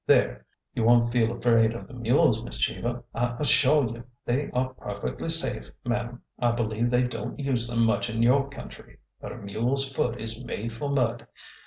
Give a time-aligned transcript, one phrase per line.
[0.07, 0.39] There!
[0.73, 2.43] You won't feel afraid of the mules.
[2.43, 3.03] Miss Cheever?
[3.13, 6.23] I as shore you they are perfectly safe, madam.
[6.39, 8.97] I believe they don't use them much in your country.
[9.19, 11.27] But a mule's foot is made for mud.